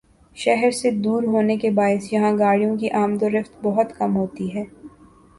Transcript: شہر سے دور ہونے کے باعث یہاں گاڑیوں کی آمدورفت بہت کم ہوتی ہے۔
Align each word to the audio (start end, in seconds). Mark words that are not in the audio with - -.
شہر 0.37 0.71
سے 0.71 0.91
دور 1.03 1.23
ہونے 1.23 1.57
کے 1.57 1.69
باعث 1.71 2.11
یہاں 2.13 2.31
گاڑیوں 2.39 2.75
کی 2.77 2.89
آمدورفت 3.01 3.53
بہت 3.63 3.93
کم 3.97 4.15
ہوتی 4.17 4.53
ہے۔ 4.55 4.63